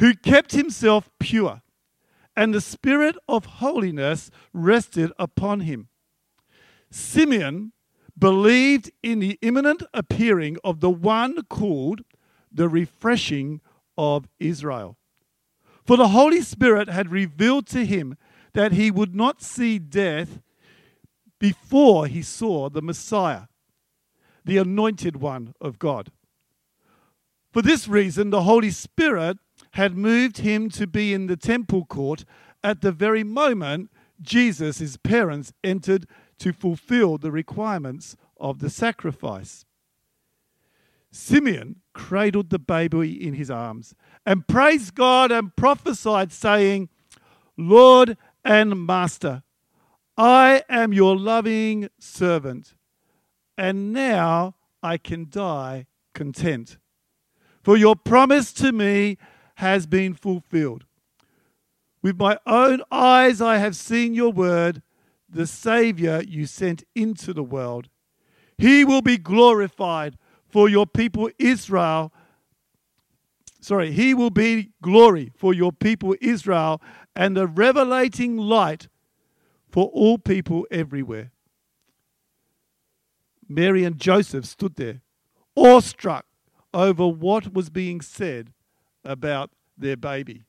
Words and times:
who 0.00 0.14
kept 0.14 0.52
himself 0.52 1.10
pure, 1.20 1.60
and 2.34 2.54
the 2.54 2.60
spirit 2.60 3.16
of 3.28 3.44
holiness 3.44 4.30
rested 4.52 5.12
upon 5.18 5.60
him. 5.60 5.88
Simeon 6.90 7.72
believed 8.18 8.90
in 9.02 9.18
the 9.18 9.38
imminent 9.42 9.82
appearing 9.92 10.56
of 10.64 10.80
the 10.80 10.90
one 10.90 11.42
called 11.44 12.00
the 12.50 12.68
refreshing 12.68 13.60
of 13.96 14.26
Israel. 14.38 14.96
For 15.86 15.98
the 15.98 16.08
Holy 16.08 16.40
Spirit 16.40 16.88
had 16.88 17.10
revealed 17.10 17.66
to 17.68 17.84
him 17.84 18.16
that 18.54 18.72
he 18.72 18.90
would 18.90 19.14
not 19.14 19.42
see 19.42 19.78
death 19.78 20.40
before 21.38 22.06
he 22.06 22.22
saw 22.22 22.70
the 22.70 22.82
Messiah, 22.82 23.44
the 24.46 24.56
anointed 24.56 25.16
one 25.16 25.54
of 25.60 25.78
God. 25.78 26.10
For 27.52 27.60
this 27.60 27.86
reason, 27.86 28.30
the 28.30 28.42
Holy 28.42 28.70
Spirit 28.70 29.38
had 29.72 29.96
moved 29.96 30.38
him 30.38 30.68
to 30.70 30.86
be 30.86 31.14
in 31.14 31.26
the 31.26 31.36
temple 31.36 31.84
court 31.84 32.24
at 32.62 32.80
the 32.80 32.92
very 32.92 33.24
moment 33.24 33.90
Jesus, 34.20 34.96
parents, 34.98 35.52
entered 35.64 36.06
to 36.38 36.52
fulfill 36.52 37.18
the 37.18 37.30
requirements 37.30 38.16
of 38.38 38.58
the 38.58 38.70
sacrifice. 38.70 39.64
Simeon 41.10 41.76
cradled 41.92 42.50
the 42.50 42.58
baby 42.58 43.26
in 43.26 43.34
his 43.34 43.50
arms 43.50 43.94
and 44.24 44.46
praised 44.46 44.94
God 44.94 45.32
and 45.32 45.54
prophesied, 45.56 46.32
saying, 46.32 46.88
Lord 47.56 48.16
and 48.44 48.86
Master, 48.86 49.42
I 50.16 50.62
am 50.68 50.92
your 50.92 51.16
loving 51.16 51.88
servant, 51.98 52.74
and 53.56 53.92
now 53.92 54.54
I 54.82 54.98
can 54.98 55.28
die 55.28 55.86
content. 56.14 56.78
For 57.62 57.76
your 57.76 57.96
promise 57.96 58.52
to 58.54 58.72
me 58.72 59.18
has 59.60 59.86
been 59.86 60.14
fulfilled. 60.14 60.86
With 62.02 62.18
my 62.18 62.38
own 62.46 62.82
eyes 62.90 63.42
I 63.42 63.58
have 63.58 63.76
seen 63.76 64.14
your 64.14 64.32
word, 64.32 64.80
the 65.28 65.46
Saviour 65.46 66.22
you 66.22 66.46
sent 66.46 66.82
into 66.94 67.34
the 67.34 67.44
world. 67.44 67.90
He 68.56 68.86
will 68.86 69.02
be 69.02 69.18
glorified 69.18 70.16
for 70.48 70.70
your 70.70 70.86
people 70.86 71.28
Israel. 71.38 72.10
Sorry, 73.60 73.92
he 73.92 74.14
will 74.14 74.30
be 74.30 74.72
glory 74.82 75.30
for 75.36 75.52
your 75.52 75.72
people 75.72 76.16
Israel 76.22 76.80
and 77.14 77.36
a 77.36 77.46
revelating 77.46 78.38
light 78.38 78.88
for 79.68 79.88
all 79.88 80.16
people 80.16 80.66
everywhere. 80.70 81.32
Mary 83.46 83.84
and 83.84 83.98
Joseph 83.98 84.46
stood 84.46 84.76
there, 84.76 85.02
awestruck 85.54 86.24
over 86.72 87.06
what 87.06 87.52
was 87.52 87.68
being 87.68 88.00
said 88.00 88.54
about 89.04 89.50
their 89.76 89.96
baby. 89.96 90.44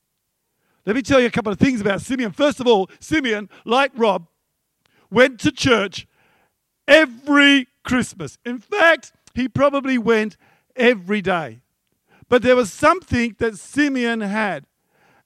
Let 0.85 0.95
me 0.95 1.01
tell 1.01 1.19
you 1.19 1.27
a 1.27 1.31
couple 1.31 1.51
of 1.51 1.59
things 1.59 1.79
about 1.79 2.01
Simeon. 2.01 2.31
First 2.31 2.59
of 2.59 2.67
all, 2.67 2.89
Simeon, 2.99 3.49
like 3.65 3.91
Rob, 3.95 4.27
went 5.11 5.39
to 5.41 5.51
church 5.51 6.07
every 6.87 7.67
Christmas. 7.83 8.37
In 8.45 8.59
fact, 8.59 9.13
he 9.35 9.47
probably 9.47 9.97
went 9.97 10.37
every 10.75 11.21
day. 11.21 11.61
But 12.29 12.41
there 12.41 12.55
was 12.55 12.71
something 12.71 13.35
that 13.39 13.57
Simeon 13.57 14.21
had. 14.21 14.65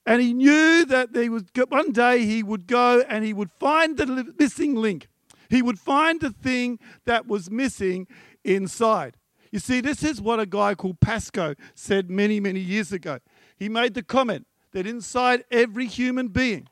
And 0.04 0.20
he 0.20 0.32
knew 0.32 0.84
that 0.84 1.12
there 1.12 1.30
was 1.30 1.44
one 1.68 1.92
day 1.92 2.24
he 2.24 2.42
would 2.42 2.66
go 2.66 3.02
and 3.08 3.24
he 3.24 3.32
would 3.32 3.50
find 3.58 3.96
the 3.96 4.34
missing 4.38 4.74
link. 4.74 5.08
He 5.48 5.62
would 5.62 5.78
find 5.78 6.20
the 6.20 6.30
thing 6.30 6.78
that 7.06 7.26
was 7.26 7.50
missing 7.50 8.06
inside. 8.44 9.16
You 9.50 9.58
see, 9.58 9.80
this 9.80 10.02
is 10.02 10.20
what 10.20 10.40
a 10.40 10.46
guy 10.46 10.74
called 10.74 11.00
Pascal 11.00 11.54
said 11.74 12.10
many, 12.10 12.40
many 12.40 12.60
years 12.60 12.92
ago. 12.92 13.18
He 13.56 13.68
made 13.68 13.94
the 13.94 14.02
comment 14.02 14.46
that 14.72 14.86
inside 14.86 15.44
every 15.50 15.86
human 15.86 16.28
being, 16.28 16.68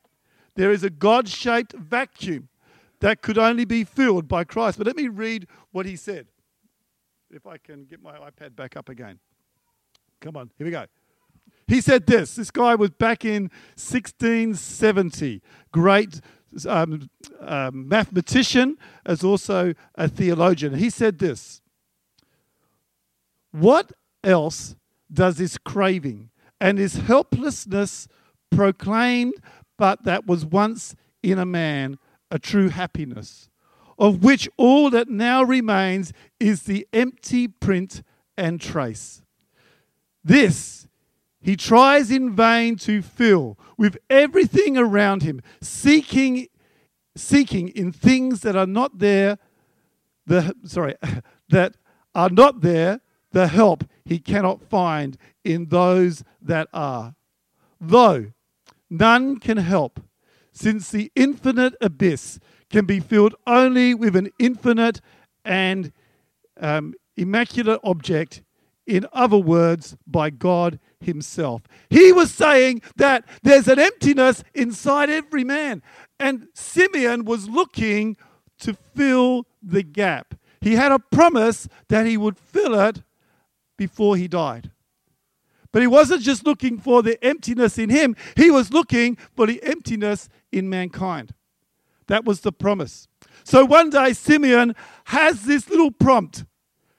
there 0.56 0.70
is 0.70 0.84
a 0.84 0.90
God 0.90 1.28
shaped 1.28 1.72
vacuum 1.72 2.48
that 3.00 3.22
could 3.22 3.38
only 3.38 3.64
be 3.64 3.84
filled 3.84 4.28
by 4.28 4.44
Christ. 4.44 4.78
But 4.78 4.86
let 4.86 4.96
me 4.96 5.08
read 5.08 5.46
what 5.72 5.86
he 5.86 5.96
said. 5.96 6.26
If 7.30 7.46
I 7.46 7.58
can 7.58 7.84
get 7.84 8.02
my 8.02 8.12
iPad 8.12 8.54
back 8.54 8.76
up 8.76 8.88
again. 8.88 9.18
Come 10.20 10.36
on, 10.36 10.50
here 10.56 10.66
we 10.66 10.70
go. 10.70 10.86
He 11.66 11.80
said 11.80 12.06
this. 12.06 12.36
This 12.36 12.50
guy 12.50 12.74
was 12.74 12.90
back 12.90 13.24
in 13.24 13.44
1670. 13.76 15.42
Great 15.72 16.20
um, 16.68 17.08
um, 17.40 17.88
mathematician, 17.88 18.76
as 19.04 19.24
also 19.24 19.74
a 19.94 20.08
theologian. 20.08 20.74
He 20.74 20.90
said 20.90 21.18
this 21.18 21.60
What 23.54 23.92
else 24.24 24.74
does 25.12 25.36
this 25.36 25.58
craving 25.58 26.30
and 26.60 26.76
this 26.76 26.96
helplessness 26.96 28.08
proclaimed, 28.50 29.34
but 29.78 30.02
that 30.02 30.26
was 30.26 30.44
once 30.44 30.96
in 31.22 31.38
a 31.38 31.46
man, 31.46 31.98
a 32.32 32.40
true 32.40 32.70
happiness, 32.70 33.48
of 33.96 34.24
which 34.24 34.48
all 34.56 34.90
that 34.90 35.08
now 35.08 35.44
remains 35.44 36.12
is 36.40 36.64
the 36.64 36.84
empty 36.92 37.46
print 37.46 38.02
and 38.36 38.60
trace? 38.60 39.22
This 40.24 40.88
he 41.40 41.54
tries 41.54 42.10
in 42.10 42.34
vain 42.34 42.74
to 42.78 43.02
fill 43.02 43.56
with 43.78 43.98
everything 44.10 44.76
around 44.76 45.22
him, 45.22 45.40
seeking, 45.60 46.48
seeking 47.14 47.68
in 47.68 47.92
things 47.92 48.40
that 48.40 48.56
are 48.56 48.66
not 48.66 48.98
there, 48.98 49.38
the 50.26 50.56
sorry, 50.64 50.96
that 51.50 51.76
are 52.16 52.30
not 52.30 52.60
there, 52.62 53.00
the 53.34 53.48
help 53.48 53.84
he 54.04 54.18
cannot 54.18 54.62
find 54.62 55.18
in 55.44 55.66
those 55.66 56.22
that 56.40 56.68
are. 56.72 57.16
Though 57.80 58.32
none 58.88 59.38
can 59.38 59.56
help, 59.58 60.00
since 60.52 60.90
the 60.90 61.10
infinite 61.16 61.74
abyss 61.80 62.38
can 62.70 62.86
be 62.86 63.00
filled 63.00 63.34
only 63.44 63.92
with 63.92 64.14
an 64.14 64.30
infinite 64.38 65.00
and 65.44 65.92
um, 66.60 66.94
immaculate 67.16 67.80
object, 67.82 68.42
in 68.86 69.04
other 69.12 69.38
words, 69.38 69.96
by 70.06 70.30
God 70.30 70.78
Himself. 71.00 71.62
He 71.90 72.12
was 72.12 72.30
saying 72.30 72.82
that 72.96 73.24
there's 73.42 73.66
an 73.66 73.80
emptiness 73.80 74.44
inside 74.54 75.10
every 75.10 75.42
man. 75.42 75.82
And 76.20 76.46
Simeon 76.54 77.24
was 77.24 77.48
looking 77.48 78.16
to 78.60 78.74
fill 78.94 79.46
the 79.60 79.82
gap. 79.82 80.34
He 80.60 80.76
had 80.76 80.92
a 80.92 81.00
promise 81.00 81.68
that 81.88 82.06
he 82.06 82.16
would 82.16 82.38
fill 82.38 82.74
it 82.78 83.02
before 83.76 84.16
he 84.16 84.28
died. 84.28 84.70
But 85.72 85.82
he 85.82 85.88
wasn't 85.88 86.22
just 86.22 86.46
looking 86.46 86.78
for 86.78 87.02
the 87.02 87.22
emptiness 87.24 87.78
in 87.78 87.90
him, 87.90 88.16
he 88.36 88.50
was 88.50 88.72
looking 88.72 89.16
for 89.34 89.46
the 89.46 89.62
emptiness 89.62 90.28
in 90.52 90.70
mankind. 90.70 91.34
That 92.06 92.24
was 92.24 92.40
the 92.40 92.52
promise. 92.52 93.08
So 93.44 93.64
one 93.64 93.90
day, 93.90 94.12
Simeon 94.12 94.74
has 95.06 95.42
this 95.42 95.68
little 95.68 95.90
prompt 95.90 96.44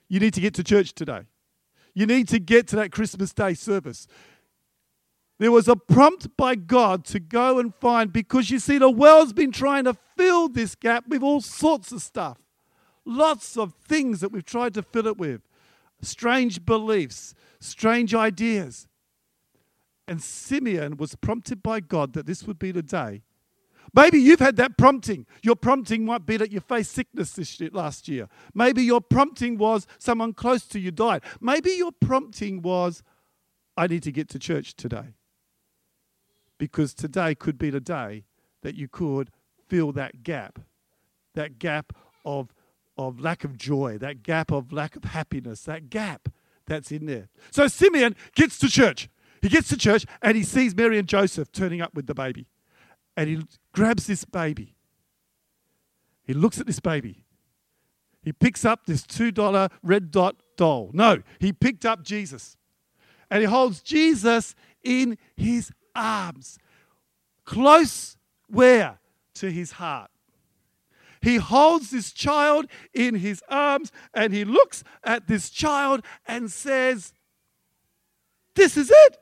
you 0.08 0.20
need 0.20 0.34
to 0.36 0.42
get 0.42 0.54
to 0.56 0.64
church 0.64 0.94
today. 0.94 1.22
You 1.94 2.06
need 2.06 2.28
to 2.30 2.40
get 2.40 2.68
to 2.68 2.76
that 2.78 2.92
Christmas 2.92 3.34
Day 3.34 3.54
service. 3.54 4.08
There 5.40 5.52
was 5.52 5.68
a 5.68 5.76
prompt 5.76 6.36
by 6.38 6.56
God 6.56 7.04
to 7.06 7.20
go 7.20 7.60
and 7.60 7.74
find, 7.76 8.14
because 8.14 8.50
you 8.50 8.60
see, 8.60 8.78
the 8.78 8.90
world's 8.90 9.34
been 9.34 9.52
trying 9.52 9.86
to 9.86 9.96
fill 10.16 10.48
this 10.48 10.76
gap 10.76 11.08
with 11.08 11.24
all 11.24 11.42
sorts 11.42 11.92
of 11.92 12.02
stuff. 12.02 12.38
Lots 13.04 13.58
of 13.58 13.74
things 13.74 14.22
that 14.22 14.32
we've 14.32 14.46
tried 14.46 14.74
to 14.76 14.82
fill 14.82 15.08
it 15.08 15.18
with 15.18 15.42
strange 16.06 16.66
beliefs, 16.66 17.34
strange 17.60 18.14
ideas. 18.14 18.88
And 20.08 20.22
Simeon 20.22 20.98
was 20.98 21.16
prompted 21.16 21.64
by 21.64 21.80
God 21.80 22.14
that 22.14 22.26
this 22.26 22.44
would 22.44 22.60
be 22.60 22.72
the 22.72 22.84
day. 22.84 23.24
Maybe 23.94 24.20
you've 24.20 24.40
had 24.40 24.58
that 24.58 24.78
prompting. 24.78 25.26
Your 25.42 25.56
prompting 25.56 26.06
might 26.06 26.26
be 26.26 26.38
that 26.38 26.52
you 26.52 26.60
faced 26.60 26.92
sickness 26.92 27.32
this 27.32 27.60
year, 27.60 27.70
last 27.72 28.08
year. 28.08 28.28
Maybe 28.54 28.84
your 28.84 29.02
prompting 29.02 29.58
was 29.58 29.88
someone 29.98 30.34
close 30.34 30.66
to 30.68 30.80
you 30.80 30.92
died. 30.92 31.24
Maybe 31.40 31.72
your 31.72 31.92
prompting 31.92 32.62
was, 32.62 33.04
I 33.78 33.88
need 33.88 34.04
to 34.04 34.12
get 34.12 34.30
to 34.30 34.40
church 34.40 34.76
today. 34.76 35.16
Because 36.58 36.94
today 36.94 37.36
could 37.36 37.58
be 37.58 37.70
the 37.70 37.80
day 37.80 38.26
that 38.64 38.76
you 38.76 38.88
could 38.88 39.30
fill 39.68 39.92
that 39.94 40.24
gap, 40.24 40.60
that 41.34 41.60
gap 41.60 41.94
of 42.24 42.54
of 42.98 43.20
lack 43.20 43.44
of 43.44 43.58
joy, 43.58 43.98
that 43.98 44.24
gap 44.24 44.52
of 44.52 44.72
lack 44.72 44.96
of 44.96 45.04
happiness, 45.04 45.62
that 45.64 45.90
gap 45.90 46.30
that's 46.66 46.92
in 46.92 47.06
there. 47.06 47.28
So 47.52 47.68
Simeon 47.68 48.16
gets 48.36 48.58
to 48.60 48.70
church. 48.70 49.10
He 49.42 49.50
gets 49.50 49.70
to 49.70 49.78
church 49.78 50.06
and 50.22 50.36
he 50.36 50.44
sees 50.44 50.76
Mary 50.76 50.98
and 50.98 51.08
Joseph 51.08 51.52
turning 51.52 51.82
up 51.82 51.94
with 51.94 52.08
the 52.08 52.16
baby. 52.16 52.48
And 53.16 53.30
he 53.30 53.42
grabs 53.74 54.08
this 54.08 54.26
baby. 54.26 54.76
He 56.24 56.34
looks 56.34 56.60
at 56.60 56.66
this 56.66 56.80
baby. 56.80 57.24
He 58.24 58.34
picks 58.34 58.66
up 58.66 58.88
this 58.88 59.04
$2 59.04 59.70
red 59.84 60.10
dot 60.10 60.36
doll. 60.58 60.90
No, 60.94 61.22
he 61.40 61.54
picked 61.54 61.86
up 61.86 62.04
Jesus. 62.04 62.58
And 63.30 63.42
he 63.42 63.46
holds 63.46 63.82
Jesus 63.82 64.56
in 64.84 65.18
his 65.36 65.72
arms. 65.96 66.58
Close 67.44 68.18
where? 68.48 69.00
To 69.36 69.52
his 69.52 69.74
heart. 69.74 70.10
He 71.26 71.38
holds 71.38 71.90
this 71.90 72.12
child 72.12 72.68
in 72.94 73.16
his 73.16 73.42
arms 73.50 73.92
and 74.14 74.32
he 74.32 74.46
looks 74.46 74.84
at 75.04 75.28
this 75.28 75.50
child 75.50 76.06
and 76.28 76.52
says, 76.52 77.14
This 78.54 78.78
is 78.78 78.92
it. 78.92 79.18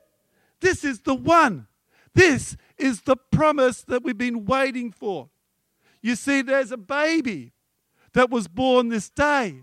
This 0.60 0.84
is 0.84 1.00
the 1.00 1.14
one. 1.14 1.66
This 2.14 2.58
is 2.76 3.00
the 3.00 3.16
promise 3.16 3.80
that 3.84 4.04
we've 4.04 4.18
been 4.18 4.44
waiting 4.44 4.92
for. 4.92 5.30
You 6.02 6.14
see, 6.14 6.42
there's 6.42 6.70
a 6.72 6.76
baby 6.76 7.54
that 8.12 8.28
was 8.28 8.48
born 8.48 8.90
this 8.90 9.08
day 9.08 9.62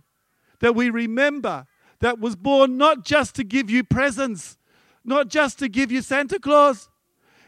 that 0.61 0.73
we 0.73 0.89
remember, 0.89 1.67
that 1.99 2.19
was 2.19 2.35
born 2.35 2.75
not 2.75 3.05
just 3.05 3.35
to 3.35 3.43
give 3.43 3.69
you 3.69 3.83
presents, 3.83 4.57
not 5.05 5.27
just 5.27 5.59
to 5.59 5.69
give 5.69 5.91
you 5.91 6.01
Santa 6.01 6.39
Claus. 6.39 6.89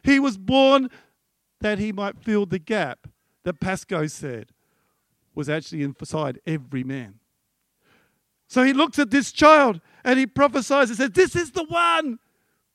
He 0.04 0.20
was 0.20 0.38
born 0.38 0.90
that 1.62 1.80
he 1.80 1.92
might 1.92 2.20
fill 2.20 2.46
the 2.46 2.60
gap 2.60 3.08
that 3.44 3.60
Pascal 3.60 4.08
said 4.08 4.53
was 5.36 5.50
actually 5.50 5.84
inside 5.84 6.40
every 6.46 6.84
man. 6.84 7.16
So 8.48 8.64
he 8.64 8.74
looks 8.74 9.00
at 9.00 9.10
this 9.10 9.32
child 9.32 9.82
and 10.04 10.20
he 10.20 10.28
prophesies 10.28 10.90
and 10.90 10.98
says, 10.98 11.10
This 11.12 11.36
is 11.36 11.52
the 11.52 11.64
one 11.64 12.20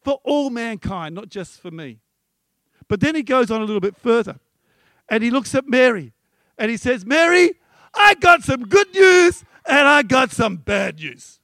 for 0.03 0.21
all 0.25 0.51
mankind, 0.51 1.15
not 1.15 1.29
just 1.29 1.61
for 1.61 1.71
me. 1.71 2.01
But 2.89 3.01
then 3.01 3.15
he 3.15 3.23
goes 3.23 3.51
on 3.51 3.61
a 3.61 3.65
little 3.65 3.81
bit 3.81 3.97
further 3.97 4.41
and 5.09 5.23
he 5.23 5.31
looks 5.31 5.55
at 5.55 5.69
Mary 5.69 6.13
and 6.57 6.71
he 6.71 6.77
says, 6.77 7.05
Mary, 7.05 7.53
I 7.95 8.15
got 8.15 8.43
some 8.43 8.63
good 8.63 8.93
news 8.95 9.45
and 9.67 9.87
I 9.87 10.03
got 10.03 10.31
some 10.31 10.57
bad 10.57 10.99
news. 10.99 11.41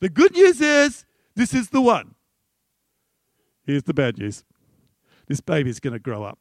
The 0.00 0.08
good 0.08 0.32
news 0.32 0.60
is 0.60 1.04
this 1.34 1.54
is 1.54 1.70
the 1.70 1.80
one. 1.80 2.14
Here's 3.64 3.84
the 3.84 3.94
bad 3.94 4.18
news 4.18 4.44
this 5.28 5.40
baby's 5.40 5.80
going 5.80 5.94
to 5.94 5.98
grow 6.00 6.24
up. 6.24 6.38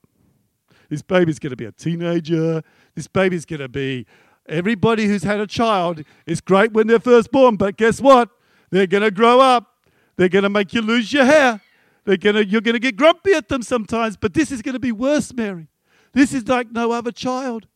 This 0.91 1.01
baby's 1.01 1.39
going 1.39 1.51
to 1.51 1.55
be 1.55 1.63
a 1.63 1.71
teenager. 1.71 2.61
This 2.95 3.07
baby's 3.07 3.45
going 3.45 3.61
to 3.61 3.69
be. 3.69 4.05
Everybody 4.45 5.05
who's 5.05 5.23
had 5.23 5.39
a 5.39 5.47
child 5.47 6.03
is 6.25 6.41
great 6.41 6.73
when 6.73 6.87
they're 6.87 6.99
first 6.99 7.31
born, 7.31 7.55
but 7.55 7.77
guess 7.77 8.01
what? 8.01 8.29
They're 8.71 8.87
going 8.87 9.03
to 9.03 9.09
grow 9.09 9.39
up. 9.39 9.87
They're 10.17 10.27
going 10.27 10.43
to 10.43 10.49
make 10.49 10.73
you 10.73 10.81
lose 10.81 11.13
your 11.13 11.23
hair. 11.23 11.61
They're 12.03 12.17
gonna, 12.17 12.41
you're 12.41 12.59
going 12.59 12.73
to 12.73 12.79
get 12.79 12.97
grumpy 12.97 13.31
at 13.31 13.47
them 13.47 13.61
sometimes, 13.61 14.17
but 14.17 14.33
this 14.33 14.51
is 14.51 14.61
going 14.61 14.73
to 14.73 14.79
be 14.79 14.91
worse, 14.91 15.33
Mary. 15.33 15.69
This 16.11 16.33
is 16.33 16.45
like 16.49 16.73
no 16.73 16.91
other 16.91 17.13
child 17.13 17.67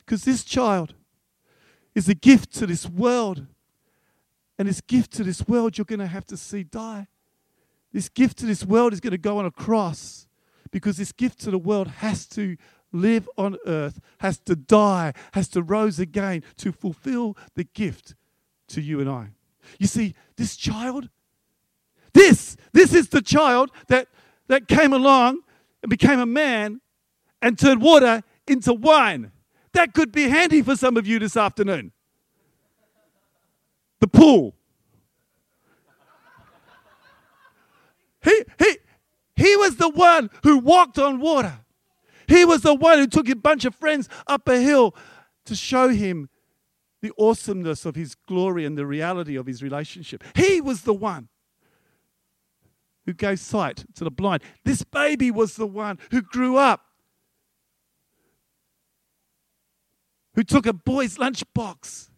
because 0.00 0.24
this 0.24 0.44
child 0.44 0.92
is 1.94 2.10
a 2.10 2.14
gift 2.14 2.52
to 2.56 2.66
this 2.66 2.86
world. 2.86 3.46
And 4.58 4.68
this 4.68 4.82
gift 4.82 5.12
to 5.12 5.24
this 5.24 5.48
world 5.48 5.78
you're 5.78 5.86
going 5.86 6.00
to 6.00 6.06
have 6.06 6.26
to 6.26 6.36
see 6.36 6.64
die. 6.64 7.08
This 7.90 8.10
gift 8.10 8.36
to 8.38 8.46
this 8.46 8.66
world 8.66 8.92
is 8.92 9.00
going 9.00 9.12
to 9.12 9.18
go 9.18 9.38
on 9.38 9.46
a 9.46 9.50
cross 9.50 10.26
because 10.70 10.96
this 10.96 11.12
gift 11.12 11.40
to 11.40 11.50
the 11.50 11.58
world 11.58 11.88
has 11.88 12.26
to 12.28 12.56
live 12.92 13.28
on 13.36 13.56
earth, 13.66 14.00
has 14.18 14.38
to 14.38 14.56
die, 14.56 15.12
has 15.32 15.48
to 15.48 15.62
rise 15.62 15.98
again 15.98 16.42
to 16.56 16.72
fulfill 16.72 17.36
the 17.54 17.64
gift 17.64 18.14
to 18.68 18.80
you 18.80 19.00
and 19.00 19.08
I. 19.08 19.28
You 19.78 19.86
see, 19.86 20.14
this 20.36 20.56
child, 20.56 21.08
this, 22.12 22.56
this 22.72 22.92
is 22.92 23.08
the 23.08 23.22
child 23.22 23.70
that, 23.88 24.08
that 24.48 24.68
came 24.68 24.92
along 24.92 25.40
and 25.82 25.90
became 25.90 26.18
a 26.18 26.26
man 26.26 26.80
and 27.42 27.58
turned 27.58 27.80
water 27.80 28.22
into 28.46 28.72
wine. 28.72 29.32
That 29.72 29.94
could 29.94 30.12
be 30.12 30.28
handy 30.28 30.62
for 30.62 30.76
some 30.76 30.96
of 30.96 31.06
you 31.06 31.18
this 31.18 31.36
afternoon. 31.36 31.92
The 34.00 34.08
pool. 34.08 34.54
He, 38.22 38.44
he, 38.58 38.76
he 39.36 39.56
was 39.56 39.68
the 39.80 39.88
one 39.88 40.30
who 40.44 40.58
walked 40.58 40.98
on 40.98 41.18
water. 41.18 41.60
He 42.28 42.44
was 42.44 42.62
the 42.62 42.74
one 42.74 42.98
who 42.98 43.08
took 43.08 43.28
a 43.28 43.34
bunch 43.34 43.64
of 43.64 43.74
friends 43.74 44.08
up 44.28 44.48
a 44.48 44.60
hill 44.60 44.94
to 45.46 45.56
show 45.56 45.88
him 45.88 46.28
the 47.02 47.12
awesomeness 47.18 47.84
of 47.84 47.96
his 47.96 48.14
glory 48.14 48.64
and 48.64 48.78
the 48.78 48.86
reality 48.86 49.34
of 49.36 49.46
his 49.46 49.62
relationship. 49.62 50.22
He 50.36 50.60
was 50.60 50.82
the 50.82 50.94
one 50.94 51.28
who 53.06 53.12
gave 53.14 53.40
sight 53.40 53.84
to 53.96 54.04
the 54.04 54.10
blind. 54.10 54.42
This 54.64 54.84
baby 54.84 55.30
was 55.30 55.56
the 55.56 55.66
one 55.66 55.98
who 56.10 56.22
grew 56.22 56.56
up, 56.56 56.82
who 60.34 60.44
took 60.44 60.66
a 60.66 60.72
boy's 60.72 61.16
lunchbox 61.16 62.10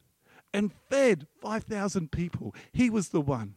and 0.53 0.73
fed 0.91 1.27
5,000 1.41 2.11
people. 2.13 2.55
He 2.73 2.91
was 2.91 3.09
the 3.11 3.21
one 3.21 3.55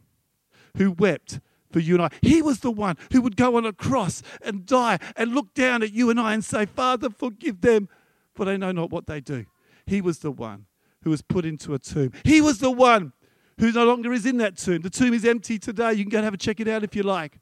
who 0.76 0.92
wept 0.92 1.40
for 1.70 1.80
you 1.80 1.94
and 1.94 2.04
I. 2.04 2.10
He 2.22 2.42
was 2.42 2.60
the 2.60 2.70
one 2.70 2.96
who 3.12 3.20
would 3.22 3.36
go 3.36 3.56
on 3.56 3.66
a 3.66 3.72
cross 3.72 4.22
and 4.42 4.66
die 4.66 4.98
and 5.16 5.34
look 5.34 5.54
down 5.54 5.82
at 5.82 5.92
you 5.92 6.10
and 6.10 6.20
I 6.20 6.34
and 6.34 6.44
say, 6.44 6.66
Father, 6.66 7.10
forgive 7.10 7.60
them, 7.60 7.88
for 8.34 8.44
they 8.44 8.56
know 8.56 8.72
not 8.72 8.90
what 8.90 9.06
they 9.06 9.20
do. 9.20 9.46
He 9.86 10.00
was 10.00 10.18
the 10.18 10.30
one 10.30 10.66
who 11.02 11.10
was 11.10 11.22
put 11.22 11.44
into 11.44 11.74
a 11.74 11.78
tomb. 11.78 12.12
He 12.24 12.40
was 12.40 12.58
the 12.58 12.70
one 12.70 13.12
who 13.58 13.72
no 13.72 13.84
longer 13.84 14.12
is 14.12 14.26
in 14.26 14.36
that 14.38 14.56
tomb. 14.56 14.82
The 14.82 14.90
tomb 14.90 15.14
is 15.14 15.24
empty 15.24 15.58
today. 15.58 15.94
You 15.94 16.04
can 16.04 16.10
go 16.10 16.18
and 16.18 16.24
have 16.24 16.34
a 16.34 16.38
check 16.38 16.60
it 16.60 16.68
out 16.68 16.84
if 16.84 16.94
you 16.94 17.02
like. 17.02 17.38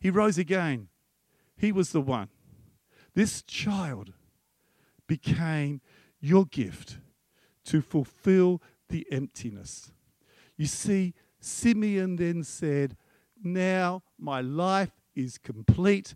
He 0.00 0.10
rose 0.10 0.38
again. 0.38 0.88
He 1.56 1.72
was 1.72 1.90
the 1.90 2.00
one. 2.00 2.28
This 3.14 3.42
child 3.42 4.12
became 5.06 5.80
your 6.20 6.44
gift 6.44 6.98
to 7.64 7.80
fulfill 7.80 8.62
the 8.88 9.06
emptiness. 9.10 9.92
You 10.56 10.66
see, 10.66 11.14
Simeon 11.40 12.16
then 12.16 12.44
said, 12.44 12.96
Now 13.42 14.02
my 14.18 14.40
life 14.40 14.92
is 15.14 15.38
complete. 15.38 16.14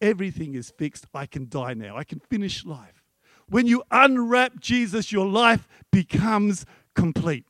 Everything 0.00 0.54
is 0.54 0.70
fixed. 0.70 1.06
I 1.14 1.26
can 1.26 1.48
die 1.48 1.74
now. 1.74 1.96
I 1.96 2.04
can 2.04 2.20
finish 2.20 2.64
life. 2.64 3.02
When 3.48 3.66
you 3.66 3.82
unwrap 3.90 4.60
Jesus, 4.60 5.12
your 5.12 5.26
life 5.26 5.68
becomes 5.92 6.66
complete. 6.94 7.44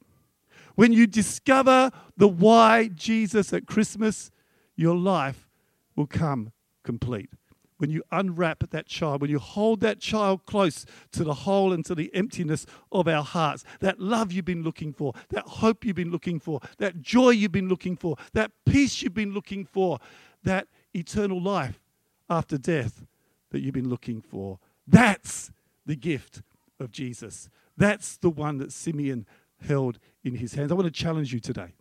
When 0.75 0.93
you 0.93 1.07
discover 1.07 1.91
the 2.17 2.29
why 2.29 2.89
Jesus 2.89 3.53
at 3.53 3.67
Christmas, 3.67 4.31
your 4.77 4.95
life 4.95 5.49
will 5.97 6.07
come 6.07 6.53
complete. 6.85 7.31
When 7.79 7.91
you 7.91 8.03
unwrap 8.11 8.71
that 8.71 8.87
child, 8.87 9.21
when 9.21 9.31
you 9.31 9.39
hold 9.39 9.81
that 9.81 10.01
child 10.01 10.47
close 10.47 10.87
to 11.13 11.25
the 11.25 11.35
hole 11.35 11.73
and 11.73 11.85
to 11.85 11.95
the 11.95 12.15
emptiness 12.15 12.65
of 12.91 13.07
our 13.07 13.23
hearts, 13.23 13.65
that 13.81 14.01
love 14.01 14.33
you've 14.33 14.47
been 14.47 14.63
looking 14.63 14.93
for, 14.93 15.13
that 15.29 15.47
hope 15.47 15.85
you've 15.85 15.97
been 15.97 16.11
looking 16.11 16.41
for, 16.41 16.61
that 16.79 17.03
joy 17.03 17.31
you've 17.31 17.53
been 17.53 17.69
looking 17.69 17.97
for, 17.97 18.17
that 18.33 18.53
peace 18.65 19.03
you've 19.03 19.15
been 19.15 19.35
looking 19.35 19.65
for, 19.65 19.99
that 20.43 20.69
eternal 20.95 21.43
life 21.43 21.83
after 22.31 22.57
death 22.57 23.05
that 23.51 23.61
you've 23.61 23.75
been 23.75 23.91
looking 23.91 24.23
for. 24.23 24.59
That's 24.87 25.51
the 25.85 25.97
gift 25.97 26.43
of 26.81 26.91
Jesus. 26.91 27.49
That's 27.77 28.17
the 28.17 28.31
one 28.31 28.59
that 28.59 28.73
Simeon 28.73 29.27
held 29.61 29.99
in 30.25 30.37
his 30.37 30.55
hands. 30.55 30.73
I 30.73 30.75
want 30.75 30.87
to 30.87 30.91
challenge 30.91 31.33
you 31.33 31.41
today. 31.41 31.75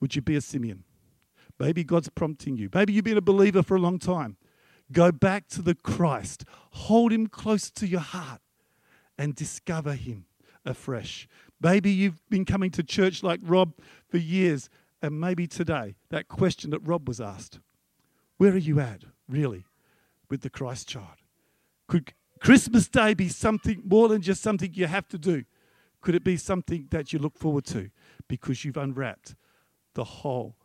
Would 0.00 0.14
you 0.14 0.22
be 0.22 0.36
a 0.36 0.40
Simeon? 0.40 0.84
Maybe 1.58 1.84
God's 1.84 2.08
prompting 2.08 2.56
you. 2.56 2.68
Maybe 2.74 2.92
you've 2.92 3.04
been 3.04 3.16
a 3.16 3.22
believer 3.22 3.62
for 3.62 3.76
a 3.76 3.80
long 3.80 3.98
time. 3.98 4.36
Go 4.94 5.10
back 5.10 5.48
to 5.48 5.60
the 5.60 5.74
Christ, 5.74 6.44
hold 6.70 7.12
him 7.12 7.26
close 7.26 7.68
to 7.72 7.86
your 7.86 8.00
heart, 8.00 8.40
and 9.18 9.34
discover 9.34 9.94
him 9.94 10.26
afresh. 10.64 11.28
Maybe 11.60 11.90
you've 11.90 12.26
been 12.30 12.44
coming 12.44 12.70
to 12.70 12.82
church 12.82 13.22
like 13.22 13.40
Rob 13.42 13.74
for 14.08 14.18
years, 14.18 14.70
and 15.02 15.20
maybe 15.20 15.46
today, 15.48 15.96
that 16.10 16.28
question 16.28 16.70
that 16.70 16.78
Rob 16.78 17.08
was 17.08 17.20
asked 17.20 17.58
where 18.36 18.52
are 18.52 18.58
you 18.58 18.80
at, 18.80 19.02
really, 19.28 19.64
with 20.30 20.42
the 20.42 20.50
Christ 20.50 20.88
child? 20.88 21.18
Could 21.88 22.12
Christmas 22.40 22.88
Day 22.88 23.14
be 23.14 23.28
something 23.28 23.82
more 23.84 24.08
than 24.08 24.22
just 24.22 24.42
something 24.42 24.72
you 24.74 24.86
have 24.86 25.08
to 25.08 25.18
do? 25.18 25.44
Could 26.00 26.14
it 26.14 26.24
be 26.24 26.36
something 26.36 26.88
that 26.90 27.12
you 27.12 27.18
look 27.18 27.36
forward 27.36 27.64
to 27.66 27.90
because 28.28 28.64
you've 28.64 28.76
unwrapped 28.76 29.34
the 29.94 30.04
whole 30.04 30.56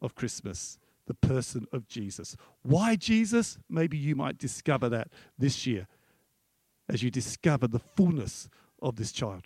of 0.00 0.14
Christmas, 0.14 0.78
the 1.06 1.14
person 1.14 1.66
of 1.72 1.88
Jesus? 1.88 2.36
Why 2.62 2.96
Jesus? 2.96 3.58
Maybe 3.68 3.96
you 3.96 4.14
might 4.16 4.38
discover 4.38 4.88
that 4.88 5.08
this 5.38 5.66
year 5.66 5.86
as 6.88 7.02
you 7.02 7.10
discover 7.10 7.66
the 7.66 7.78
fullness 7.78 8.48
of 8.82 8.96
this 8.96 9.12
child. 9.12 9.44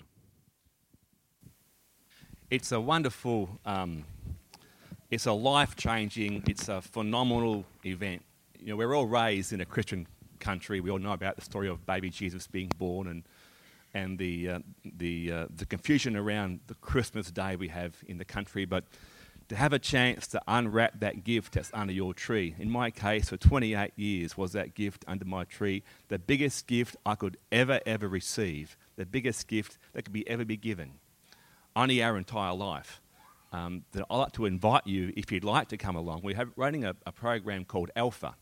It's 2.51 2.73
a 2.73 2.81
wonderful, 2.81 3.61
um, 3.65 4.05
it's 5.11 5.27
a 5.27 5.33
life 5.33 5.77
changing, 5.77 6.45
it's 6.49 6.69
a 6.69 6.81
phenomenal 6.81 7.65
event. 7.85 8.25
You 8.59 8.69
know, 8.69 8.77
we're 8.77 8.95
all 8.95 9.07
raised 9.07 9.53
in 9.53 9.61
a 9.61 9.67
Christian 9.67 10.07
country. 10.41 10.81
We 10.81 10.91
all 10.91 10.99
know 10.99 11.13
about 11.13 11.37
the 11.37 11.43
story 11.43 11.69
of 11.69 11.85
baby 11.87 12.11
Jesus 12.11 12.47
being 12.47 12.71
born 12.79 13.07
and, 13.07 13.23
and 13.95 14.19
the, 14.19 14.49
uh, 14.49 14.59
the, 14.97 15.33
uh, 15.33 15.47
the 15.55 15.67
confusion 15.67 16.17
around 16.17 16.61
the 16.67 16.75
Christmas 16.75 17.31
day 17.31 17.57
we 17.57 17.69
have 17.69 17.97
in 18.07 18.19
the 18.19 18.25
country. 18.25 18.65
But 18.65 18.85
to 19.49 19.57
have 19.57 19.73
a 19.73 19.79
chance 19.79 20.27
to 20.29 20.43
unwrap 20.47 21.01
that 21.01 21.25
gift 21.25 21.55
that's 21.55 21.71
under 21.73 21.93
your 21.93 22.13
tree. 22.13 22.55
In 22.59 22.71
my 22.71 22.91
case, 22.91 23.31
for 23.31 23.37
28 23.37 23.93
years 23.97 24.37
was 24.37 24.53
that 24.53 24.75
gift 24.75 25.05
under 25.09 25.25
my 25.25 25.45
tree 25.45 25.83
the 26.09 26.19
biggest 26.19 26.67
gift 26.67 26.97
I 27.07 27.15
could 27.15 27.39
ever, 27.51 27.81
ever 27.87 28.09
receive, 28.09 28.77
the 28.97 29.07
biggest 29.07 29.49
gift 29.49 29.79
that 29.95 30.03
could 30.03 30.13
be 30.13 30.29
ever 30.29 30.45
be 30.45 30.57
given. 30.57 30.93
Only 31.75 32.03
our 32.03 32.17
entire 32.17 32.55
life. 32.55 33.01
Um, 33.51 33.85
that 33.93 34.05
I'd 34.11 34.17
like 34.17 34.33
to 34.33 34.45
invite 34.45 34.87
you, 34.87 35.11
if 35.17 35.33
you'd 35.33 35.43
like 35.43 35.69
to 35.69 35.79
come 35.79 35.97
along. 35.97 36.21
We're 36.23 36.51
running 36.55 36.85
a, 36.85 36.95
a 37.07 37.13
program 37.13 37.65
called 37.65 37.91
Alpha. 37.97 38.37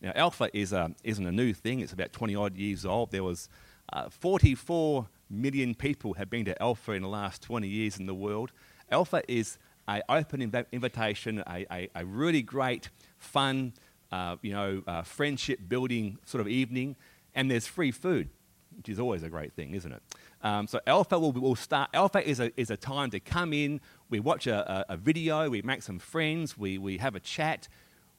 Now, 0.00 0.10
Alpha 0.16 0.50
is 0.52 0.72
a, 0.72 0.90
isn't 1.04 1.24
a 1.24 1.30
new 1.30 1.54
thing. 1.54 1.78
It's 1.78 1.92
about 1.92 2.12
20 2.12 2.34
odd 2.34 2.56
years 2.56 2.84
old. 2.84 3.12
There 3.12 3.22
was 3.22 3.48
uh, 3.92 4.08
44 4.08 5.06
million 5.30 5.76
people 5.76 6.14
have 6.14 6.28
been 6.28 6.44
to 6.46 6.60
Alpha 6.60 6.90
in 6.90 7.02
the 7.02 7.08
last 7.08 7.40
20 7.42 7.68
years 7.68 7.98
in 7.98 8.06
the 8.06 8.14
world. 8.14 8.50
Alpha 8.90 9.22
is 9.28 9.58
an 9.88 10.02
open 10.08 10.40
inv- 10.40 10.66
invitation, 10.70 11.42
a, 11.48 11.66
a, 11.70 11.88
a, 11.94 12.04
really 12.04 12.42
great, 12.42 12.90
fun 13.16 13.72
uh, 14.12 14.36
you 14.42 14.52
know, 14.52 14.82
uh, 14.86 15.02
friendship 15.02 15.60
building 15.68 16.18
sort 16.24 16.40
of 16.40 16.48
evening, 16.48 16.96
and 17.34 17.50
there's 17.50 17.66
free 17.66 17.90
food, 17.90 18.28
which 18.76 18.88
is 18.88 19.00
always 19.00 19.22
a 19.22 19.28
great 19.28 19.52
thing, 19.54 19.74
isn't 19.74 19.92
it? 19.92 20.02
Um, 20.42 20.66
so 20.66 20.80
Alpha 20.86 21.18
will, 21.18 21.32
will 21.32 21.56
start. 21.56 21.90
Alpha 21.94 22.26
is 22.26 22.38
a, 22.40 22.52
is 22.60 22.70
a 22.70 22.76
time 22.76 23.10
to 23.10 23.20
come 23.20 23.52
in. 23.52 23.80
We 24.08 24.20
watch 24.20 24.46
a, 24.46 24.86
a, 24.90 24.94
a 24.94 24.96
video. 24.96 25.50
We 25.50 25.62
make 25.62 25.82
some 25.82 25.98
friends. 25.98 26.56
We, 26.56 26.78
we 26.78 26.98
have 26.98 27.14
a 27.14 27.20
chat. 27.20 27.68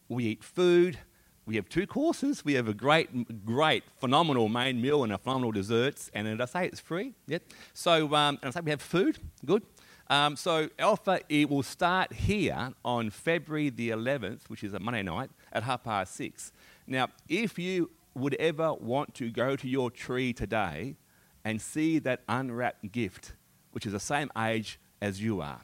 We 0.10 0.26
eat 0.26 0.44
food. 0.44 0.98
We 1.46 1.56
have 1.56 1.68
two 1.68 1.88
courses. 1.88 2.46
We 2.46 2.54
have 2.54 2.68
a 2.68 2.76
great, 2.76 3.44
great, 3.44 3.84
phenomenal 4.00 4.50
main 4.50 4.80
meal 4.80 5.04
and 5.04 5.12
a 5.12 5.18
phenomenal 5.18 5.52
desserts. 5.52 6.12
And 6.14 6.28
did 6.28 6.42
I 6.42 6.46
say 6.46 6.68
it's 6.68 6.80
free? 6.80 7.14
Yep. 7.28 7.44
So, 7.74 8.14
um, 8.14 8.38
and 8.42 8.50
I 8.50 8.52
say 8.52 8.60
we 8.62 8.70
have 8.70 8.82
food. 8.82 9.18
Good. 9.44 9.64
Um, 10.12 10.36
so 10.36 10.70
Alpha 10.80 11.20
it 11.30 11.50
will 11.50 11.62
start 11.62 12.14
here 12.14 12.74
on 12.84 13.12
February 13.12 13.70
the 13.70 13.92
11th, 13.92 14.50
which 14.50 14.64
is 14.64 14.74
a 14.74 14.80
Monday 14.80 15.04
night 15.04 15.30
at 15.54 15.62
half 15.64 15.84
past 15.84 16.16
six. 16.16 16.52
Now, 16.88 17.10
if 17.28 17.60
you 17.60 17.92
would 18.16 18.34
ever 18.36 18.74
want 18.74 19.14
to 19.16 19.30
go 19.30 19.56
to 19.56 19.68
your 19.68 19.92
tree 19.92 20.34
today 20.34 20.96
and 21.46 21.62
see 21.62 22.00
that 22.00 22.22
unwrapped 22.28 22.92
gift, 22.92 23.34
which 23.72 23.86
is 23.86 23.92
the 23.92 24.00
same 24.00 24.32
age 24.36 24.80
as 25.00 25.22
you 25.22 25.42
are, 25.42 25.62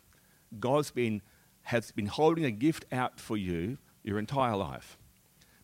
God's 0.59 0.91
been 0.91 1.21
has 1.63 1.91
been 1.91 2.05
holding 2.05 2.45
a 2.45 2.51
gift 2.51 2.85
out 2.91 3.19
for 3.19 3.35
you 3.35 3.79
your 4.03 4.19
entire 4.19 4.55
life. 4.55 4.99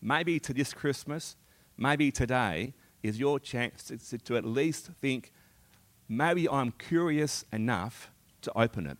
Maybe 0.02 0.40
to 0.40 0.52
this 0.52 0.74
Christmas, 0.74 1.36
maybe 1.78 2.12
today 2.12 2.74
is 3.04 3.20
your 3.20 3.40
chance 3.40 3.92
to, 4.10 4.18
to 4.18 4.36
at 4.36 4.44
least 4.44 4.90
think, 5.00 5.32
maybe 6.10 6.50
I'm 6.50 6.72
curious 6.72 7.46
enough 7.54 8.10
to 8.42 8.58
open 8.58 8.88
it. 8.88 8.98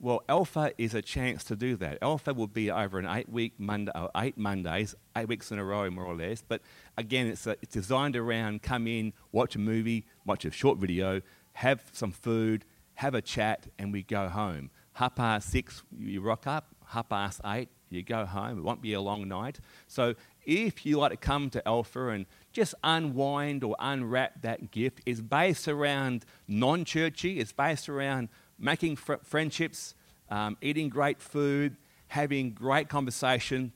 Well, 0.00 0.24
Alpha 0.28 0.72
is 0.78 0.94
a 0.94 1.02
chance 1.02 1.44
to 1.44 1.54
do 1.54 1.76
that. 1.76 1.98
Alpha 2.02 2.34
will 2.34 2.48
be 2.48 2.72
over 2.72 2.98
an 2.98 3.06
eight-week 3.06 3.52
Monday, 3.58 3.92
uh, 3.94 4.08
eight 4.16 4.36
Mondays, 4.36 4.96
eight 5.16 5.28
weeks 5.28 5.52
in 5.52 5.60
a 5.60 5.64
row, 5.64 5.88
more 5.90 6.04
or 6.04 6.16
less. 6.16 6.42
But 6.42 6.60
again, 6.96 7.28
it's, 7.28 7.46
a, 7.46 7.52
it's 7.62 7.72
designed 7.72 8.16
around 8.16 8.62
come 8.62 8.88
in, 8.88 9.12
watch 9.30 9.54
a 9.54 9.60
movie, 9.60 10.04
watch 10.26 10.44
a 10.44 10.50
short 10.50 10.78
video, 10.78 11.20
have 11.52 11.84
some 11.92 12.10
food, 12.10 12.64
have 12.94 13.14
a 13.14 13.22
chat, 13.22 13.68
and 13.78 13.92
we 13.92 14.02
go 14.02 14.28
home. 14.28 14.70
Half 14.94 15.14
past 15.14 15.50
six, 15.50 15.84
you 15.96 16.20
rock 16.20 16.48
up. 16.48 16.66
Half 16.86 17.08
past 17.08 17.40
eight, 17.46 17.68
you 17.88 18.02
go 18.02 18.26
home. 18.26 18.58
It 18.58 18.62
won't 18.62 18.82
be 18.82 18.94
a 18.94 19.00
long 19.00 19.28
night. 19.28 19.60
So 19.86 20.14
if 20.44 20.84
you 20.84 20.98
like 20.98 21.12
to 21.12 21.16
come 21.16 21.48
to 21.50 21.66
Alpha 21.66 22.08
and 22.08 22.26
just 22.52 22.74
unwind 22.82 23.62
or 23.62 23.76
unwrap 23.78 24.42
that 24.42 24.72
gift, 24.72 25.00
it's 25.06 25.20
based 25.20 25.68
around 25.68 26.24
non-churchy. 26.48 27.38
It's 27.38 27.52
based 27.52 27.88
around 27.88 28.28
making 28.62 28.96
fr- 28.96 29.22
friendships, 29.22 29.94
um, 30.30 30.56
eating 30.62 30.88
great 30.88 31.20
food, 31.20 31.76
having 32.06 32.52
great 32.52 32.88
conversation 32.88 33.72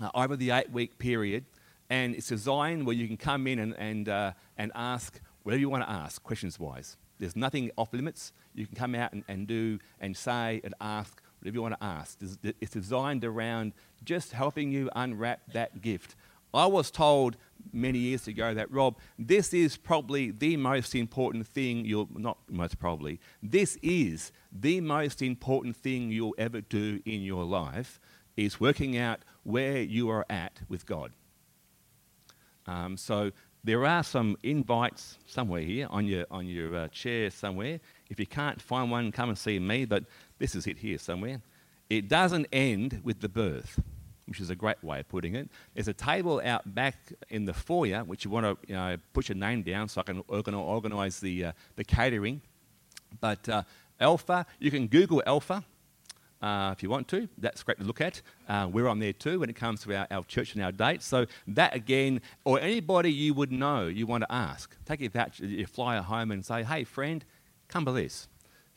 uh, 0.00 0.10
over 0.14 0.36
the 0.36 0.52
eight-week 0.52 0.98
period. 0.98 1.44
And 1.88 2.14
it's 2.14 2.28
designed 2.28 2.86
where 2.86 2.94
you 2.94 3.08
can 3.08 3.16
come 3.16 3.48
in 3.48 3.58
and, 3.58 3.74
and, 3.76 4.08
uh, 4.08 4.32
and 4.56 4.70
ask 4.76 5.20
whatever 5.42 5.60
you 5.60 5.68
want 5.68 5.82
to 5.82 5.90
ask, 5.90 6.22
questions-wise. 6.22 6.96
There's 7.18 7.34
nothing 7.34 7.70
off 7.76 7.92
limits. 7.92 8.32
You 8.54 8.66
can 8.66 8.76
come 8.76 8.94
out 8.94 9.12
and, 9.12 9.24
and 9.26 9.46
do 9.46 9.78
and 10.00 10.16
say 10.16 10.60
and 10.62 10.74
ask 10.80 11.20
whatever 11.40 11.54
you 11.54 11.62
want 11.62 11.74
to 11.80 11.84
ask. 11.84 12.18
It's 12.60 12.72
designed 12.72 13.24
around 13.24 13.72
just 14.04 14.32
helping 14.32 14.70
you 14.70 14.88
unwrap 14.94 15.40
that 15.52 15.82
gift. 15.82 16.14
I 16.52 16.66
was 16.66 16.90
told 16.90 17.36
many 17.72 17.98
years 17.98 18.26
ago 18.26 18.54
that, 18.54 18.70
Rob, 18.70 18.96
this 19.18 19.54
is 19.54 19.76
probably 19.76 20.30
the 20.30 20.56
most 20.56 20.94
important 20.94 21.46
thing 21.46 21.84
you'll, 21.84 22.08
not 22.12 22.38
most 22.48 22.78
probably, 22.78 23.20
this 23.42 23.78
is 23.82 24.32
the 24.52 24.80
most 24.80 25.22
important 25.22 25.76
thing 25.76 26.10
you'll 26.10 26.34
ever 26.38 26.60
do 26.60 27.00
in 27.04 27.22
your 27.22 27.44
life 27.44 28.00
is 28.36 28.60
working 28.60 28.96
out 28.96 29.20
where 29.44 29.78
you 29.78 30.08
are 30.10 30.26
at 30.30 30.60
with 30.68 30.86
God. 30.86 31.12
Um, 32.66 32.96
so 32.96 33.30
there 33.62 33.84
are 33.84 34.02
some 34.02 34.36
invites 34.42 35.18
somewhere 35.26 35.60
here 35.60 35.86
on 35.90 36.06
your, 36.06 36.26
on 36.30 36.46
your 36.46 36.74
uh, 36.74 36.88
chair 36.88 37.30
somewhere. 37.30 37.80
If 38.08 38.18
you 38.18 38.26
can't 38.26 38.60
find 38.60 38.90
one, 38.90 39.12
come 39.12 39.28
and 39.28 39.38
see 39.38 39.58
me, 39.58 39.84
but 39.84 40.04
this 40.38 40.54
is 40.54 40.66
it 40.66 40.78
here 40.78 40.98
somewhere. 40.98 41.42
It 41.90 42.08
doesn't 42.08 42.46
end 42.52 43.00
with 43.02 43.20
the 43.20 43.28
birth, 43.28 43.80
which 44.30 44.40
is 44.40 44.48
a 44.48 44.54
great 44.54 44.82
way 44.82 45.00
of 45.00 45.08
putting 45.08 45.34
it. 45.34 45.50
There's 45.74 45.88
a 45.88 45.92
table 45.92 46.40
out 46.44 46.72
back 46.72 47.12
in 47.28 47.44
the 47.44 47.52
foyer, 47.52 48.04
which 48.04 48.24
you 48.24 48.30
want 48.30 48.46
to 48.46 48.68
you 48.68 48.74
know, 48.76 48.96
put 49.12 49.28
your 49.28 49.36
name 49.36 49.62
down 49.62 49.88
so 49.88 50.00
I 50.00 50.04
can 50.04 50.54
organise 50.54 51.18
the, 51.18 51.46
uh, 51.46 51.52
the 51.74 51.82
catering. 51.82 52.40
But 53.20 53.48
uh, 53.48 53.64
Alpha, 53.98 54.46
you 54.60 54.70
can 54.70 54.86
Google 54.86 55.20
Alpha. 55.26 55.64
Uh, 56.40 56.72
if 56.74 56.82
you 56.82 56.88
want 56.88 57.06
to. 57.06 57.28
That's 57.36 57.62
great 57.62 57.78
to 57.80 57.84
look 57.84 58.00
at. 58.00 58.22
Uh, 58.48 58.66
we're 58.72 58.88
on 58.88 58.98
there 58.98 59.12
too 59.12 59.40
when 59.40 59.50
it 59.50 59.56
comes 59.56 59.82
to 59.82 59.94
our, 59.94 60.06
our 60.10 60.24
church 60.24 60.54
and 60.54 60.64
our 60.64 60.72
dates. 60.72 61.04
So 61.04 61.26
that 61.48 61.74
again, 61.74 62.22
or 62.44 62.58
anybody 62.58 63.12
you 63.12 63.34
would 63.34 63.52
know, 63.52 63.88
you 63.88 64.06
want 64.06 64.22
to 64.22 64.32
ask. 64.32 64.74
Take 64.86 65.00
your, 65.00 65.10
voucher, 65.10 65.44
your 65.44 65.66
flyer 65.66 66.00
home 66.00 66.30
and 66.30 66.42
say, 66.42 66.62
hey, 66.62 66.84
friend, 66.84 67.22
come 67.68 67.84
to 67.84 67.92
this. 67.92 68.26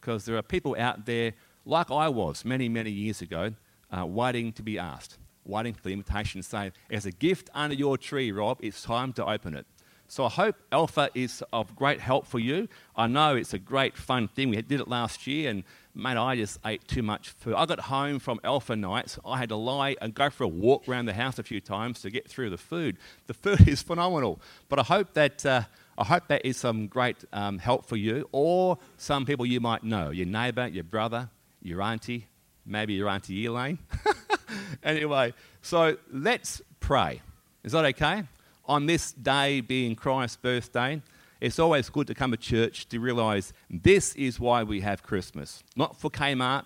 Because 0.01 0.25
there 0.25 0.35
are 0.35 0.41
people 0.41 0.75
out 0.77 1.05
there, 1.05 1.35
like 1.63 1.89
I 1.89 2.09
was 2.09 2.43
many, 2.43 2.67
many 2.67 2.91
years 2.91 3.21
ago, 3.21 3.53
uh, 3.97 4.05
waiting 4.05 4.51
to 4.53 4.63
be 4.63 4.77
asked, 4.77 5.17
waiting 5.45 5.73
for 5.73 5.83
the 5.83 5.93
invitation 5.93 6.41
to 6.41 6.47
say, 6.47 6.71
as 6.91 7.05
a 7.05 7.11
gift 7.11 7.49
under 7.53 7.75
your 7.75 7.97
tree, 7.97 8.31
Rob, 8.31 8.59
it's 8.61 8.81
time 8.83 9.13
to 9.13 9.25
open 9.25 9.55
it. 9.55 9.65
So 10.07 10.25
I 10.25 10.29
hope 10.29 10.55
Alpha 10.71 11.09
is 11.15 11.43
of 11.51 11.75
great 11.75 11.99
help 11.99 12.27
for 12.27 12.37
you. 12.37 12.67
I 12.95 13.07
know 13.07 13.35
it's 13.35 13.53
a 13.53 13.57
great 13.57 13.97
fun 13.97 14.27
thing. 14.27 14.49
We 14.49 14.61
did 14.61 14.79
it 14.79 14.87
last 14.87 15.25
year, 15.25 15.49
and 15.49 15.63
mate, 15.95 16.17
I 16.17 16.35
just 16.35 16.59
ate 16.63 16.87
too 16.87 17.01
much 17.01 17.29
food. 17.29 17.55
I 17.55 17.65
got 17.65 17.79
home 17.79 18.19
from 18.19 18.39
Alpha 18.43 18.75
nights. 18.75 19.17
I 19.25 19.39
had 19.39 19.49
to 19.49 19.55
lie 19.55 19.95
and 20.01 20.13
go 20.13 20.29
for 20.29 20.43
a 20.43 20.47
walk 20.47 20.87
around 20.87 21.05
the 21.05 21.13
house 21.13 21.39
a 21.39 21.43
few 21.43 21.59
times 21.59 22.01
to 22.01 22.11
get 22.11 22.29
through 22.29 22.51
the 22.51 22.57
food. 22.57 22.97
The 23.25 23.33
food 23.33 23.67
is 23.67 23.81
phenomenal. 23.81 24.39
But 24.69 24.79
I 24.79 24.83
hope 24.83 25.13
that 25.13 25.45
uh, 25.45 25.63
I 25.97 26.03
hope 26.03 26.27
that 26.27 26.45
is 26.45 26.57
some 26.57 26.87
great 26.87 27.17
um, 27.33 27.57
help 27.57 27.85
for 27.85 27.97
you 27.97 28.27
or 28.31 28.77
some 28.97 29.25
people 29.25 29.45
you 29.45 29.59
might 29.59 29.83
know 29.83 30.09
your 30.09 30.25
neighbour, 30.27 30.67
your 30.67 30.83
brother, 30.83 31.29
your 31.61 31.81
auntie, 31.81 32.27
maybe 32.65 32.93
your 32.93 33.09
auntie 33.09 33.45
Elaine. 33.45 33.79
anyway, 34.83 35.33
so 35.61 35.97
let's 36.11 36.61
pray. 36.79 37.21
Is 37.63 37.71
that 37.71 37.85
okay? 37.85 38.23
On 38.65 38.85
this 38.85 39.11
day 39.11 39.61
being 39.61 39.95
Christ's 39.95 40.37
birthday, 40.37 41.01
it's 41.41 41.59
always 41.59 41.89
good 41.89 42.07
to 42.07 42.15
come 42.15 42.31
to 42.31 42.37
church 42.37 42.87
to 42.89 42.99
realise 42.99 43.51
this 43.69 44.15
is 44.15 44.39
why 44.39 44.63
we 44.63 44.81
have 44.81 45.03
Christmas. 45.03 45.63
Not 45.75 45.97
for 45.99 46.09
Kmart, 46.09 46.65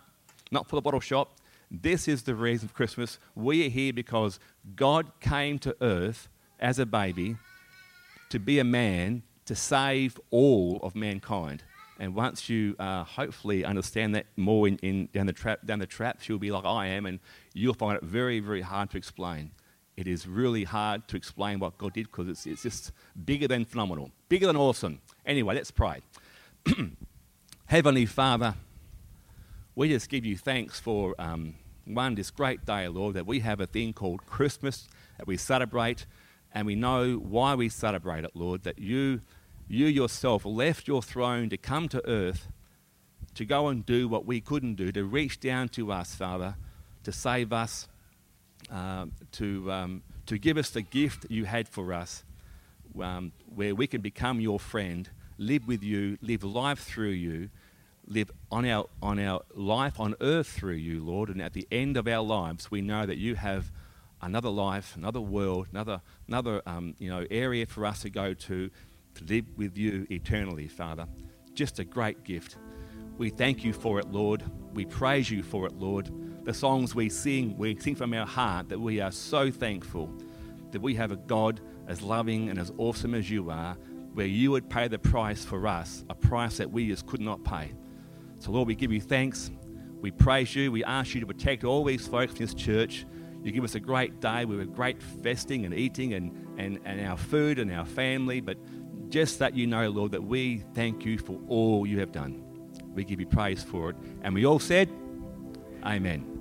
not 0.51 0.69
for 0.69 0.75
the 0.75 0.81
bottle 0.81 0.99
shop. 0.99 1.31
This 1.69 2.07
is 2.07 2.23
the 2.23 2.35
reason 2.35 2.67
for 2.67 2.73
Christmas. 2.73 3.19
We 3.35 3.65
are 3.65 3.69
here 3.69 3.91
because 3.91 4.39
God 4.75 5.11
came 5.19 5.59
to 5.59 5.75
earth 5.81 6.29
as 6.59 6.79
a 6.79 6.85
baby 6.85 7.37
to 8.29 8.39
be 8.39 8.59
a 8.59 8.63
man 8.63 9.23
to 9.45 9.55
save 9.55 10.19
all 10.29 10.79
of 10.83 10.95
mankind. 10.95 11.63
And 11.99 12.13
once 12.13 12.47
you 12.49 12.75
uh, 12.77 13.03
hopefully 13.03 13.65
understand 13.65 14.13
that 14.15 14.25
more 14.35 14.67
in, 14.67 14.77
in, 14.77 15.09
down, 15.13 15.25
the 15.25 15.33
trap, 15.33 15.65
down 15.65 15.79
the 15.79 15.87
traps, 15.87 16.29
you'll 16.29 16.39
be 16.39 16.51
like 16.51 16.65
I 16.65 16.87
am, 16.87 17.05
and 17.05 17.19
you'll 17.53 17.73
find 17.73 17.97
it 17.97 18.03
very, 18.03 18.39
very 18.39 18.61
hard 18.61 18.91
to 18.91 18.97
explain. 18.97 19.51
It 19.95 20.07
is 20.07 20.27
really 20.27 20.63
hard 20.63 21.07
to 21.07 21.17
explain 21.17 21.59
what 21.59 21.77
God 21.77 21.93
did 21.93 22.05
because 22.05 22.27
it's, 22.27 22.45
it's 22.45 22.61
just 22.61 22.91
bigger 23.25 23.47
than 23.47 23.65
phenomenal, 23.65 24.11
bigger 24.29 24.45
than 24.45 24.55
awesome. 24.55 25.01
Anyway, 25.25 25.55
let's 25.55 25.71
pray. 25.71 26.01
Heavenly 27.65 28.05
Father, 28.05 28.53
we 29.73 29.89
just 29.89 30.09
give 30.09 30.23
you 30.23 30.37
thanks 30.37 30.79
for 30.79 31.15
um, 31.17 31.55
one, 31.85 32.13
this 32.13 32.29
great 32.29 32.63
day, 32.65 32.87
Lord, 32.87 33.15
that 33.15 33.25
we 33.25 33.39
have 33.39 33.59
a 33.59 33.65
thing 33.65 33.93
called 33.93 34.25
Christmas 34.27 34.87
that 35.17 35.25
we 35.25 35.35
celebrate 35.35 36.05
and 36.53 36.65
we 36.65 36.75
know 36.75 37.15
why 37.15 37.55
we 37.55 37.69
celebrate 37.69 38.23
it, 38.23 38.31
Lord, 38.33 38.63
that 38.63 38.79
you, 38.79 39.21
you 39.67 39.85
yourself 39.87 40.45
left 40.45 40.87
your 40.87 41.01
throne 41.01 41.49
to 41.49 41.57
come 41.57 41.89
to 41.89 42.07
earth 42.07 42.47
to 43.37 43.45
go 43.45 43.67
and 43.67 43.85
do 43.85 44.07
what 44.07 44.25
we 44.25 44.41
couldn't 44.41 44.75
do, 44.75 44.91
to 44.91 45.03
reach 45.03 45.39
down 45.39 45.69
to 45.69 45.91
us, 45.91 46.15
Father, 46.15 46.55
to 47.03 47.11
save 47.11 47.53
us, 47.53 47.87
um, 48.71 49.11
to, 49.31 49.71
um, 49.71 50.01
to 50.25 50.39
give 50.39 50.57
us 50.57 50.71
the 50.71 50.81
gift 50.81 51.27
you 51.29 51.45
had 51.45 51.69
for 51.69 51.93
us, 51.93 52.23
um, 52.99 53.31
where 53.53 53.75
we 53.75 53.85
can 53.85 54.01
become 54.01 54.39
your 54.39 54.59
friend, 54.59 55.07
live 55.37 55.67
with 55.67 55.83
you, 55.83 56.17
live 56.19 56.43
life 56.43 56.79
through 56.79 57.11
you, 57.11 57.49
live 58.07 58.31
on 58.51 58.65
our, 58.65 58.87
on 59.03 59.19
our 59.19 59.43
life 59.53 59.99
on 59.99 60.15
earth 60.19 60.47
through 60.47 60.73
you, 60.73 61.03
Lord. 61.03 61.29
And 61.29 61.39
at 61.39 61.53
the 61.53 61.67
end 61.71 61.95
of 61.95 62.07
our 62.07 62.23
lives, 62.23 62.71
we 62.71 62.81
know 62.81 63.05
that 63.05 63.17
you 63.17 63.35
have 63.35 63.71
another 64.19 64.49
life, 64.49 64.95
another 64.95 65.21
world, 65.21 65.67
another, 65.71 66.01
another 66.27 66.63
um, 66.65 66.95
you 66.97 67.09
know, 67.09 67.27
area 67.29 67.67
for 67.67 67.85
us 67.85 68.01
to 68.01 68.09
go 68.09 68.33
to 68.33 68.71
to 69.17 69.25
live 69.25 69.45
with 69.55 69.77
you 69.77 70.07
eternally, 70.09 70.67
Father. 70.67 71.05
Just 71.53 71.79
a 71.79 71.85
great 71.85 72.23
gift. 72.23 72.57
We 73.17 73.29
thank 73.29 73.63
you 73.63 73.73
for 73.73 73.99
it, 73.99 74.11
Lord. 74.11 74.43
We 74.73 74.85
praise 74.85 75.29
you 75.29 75.43
for 75.43 75.65
it, 75.65 75.73
Lord. 75.73 76.11
The 76.45 76.53
songs 76.53 76.93
we 76.95 77.09
sing, 77.09 77.57
we 77.57 77.77
sing 77.79 77.95
from 77.95 78.13
our 78.13 78.25
heart 78.25 78.69
that 78.69 78.79
we 78.79 79.01
are 79.01 79.11
so 79.11 79.51
thankful 79.51 80.11
that 80.71 80.81
we 80.81 80.95
have 80.95 81.11
a 81.11 81.17
God 81.17 81.59
as 81.87 82.01
loving 82.01 82.49
and 82.49 82.59
as 82.59 82.71
awesome 82.77 83.15
as 83.15 83.29
you 83.29 83.49
are, 83.49 83.75
where 84.13 84.25
you 84.25 84.51
would 84.51 84.69
pay 84.69 84.87
the 84.87 84.99
price 84.99 85.43
for 85.43 85.67
us, 85.67 86.03
a 86.09 86.15
price 86.15 86.57
that 86.57 86.71
we 86.71 86.87
just 86.87 87.05
could 87.07 87.21
not 87.21 87.43
pay. 87.43 87.73
So, 88.39 88.51
Lord, 88.51 88.67
we 88.67 88.75
give 88.75 88.91
you 88.91 89.01
thanks. 89.01 89.51
We 89.99 90.11
praise 90.11 90.55
you. 90.55 90.71
We 90.71 90.83
ask 90.83 91.15
you 91.15 91.21
to 91.21 91.27
protect 91.27 91.63
all 91.63 91.83
these 91.83 92.07
folks 92.07 92.33
in 92.33 92.39
this 92.39 92.53
church 92.53 93.05
You 93.43 93.51
give 93.53 93.63
us 93.63 93.75
a 93.75 93.79
great 93.79 94.19
day 94.19 94.45
with 94.45 94.59
a 94.59 94.65
great 94.65 95.01
festing 95.01 95.65
and 95.65 95.73
eating 95.73 96.13
and, 96.13 96.31
and, 96.57 96.79
and 96.83 96.99
our 97.07 97.17
food 97.17 97.59
and 97.59 97.71
our 97.71 97.85
family. 97.85 98.41
But 98.41 98.57
just 99.09 99.39
that 99.39 99.55
you 99.55 99.67
know, 99.67 99.89
Lord, 99.89 100.11
that 100.11 100.23
we 100.23 100.63
thank 100.73 101.05
you 101.05 101.17
for 101.17 101.39
all 101.47 101.85
you 101.85 101.99
have 101.99 102.11
done. 102.11 102.43
We 102.93 103.03
give 103.03 103.19
you 103.19 103.27
praise 103.27 103.63
for 103.63 103.91
it. 103.91 103.95
And 104.23 104.33
we 104.33 104.45
all 104.45 104.59
said, 104.59 104.89
Amen. 105.83 106.36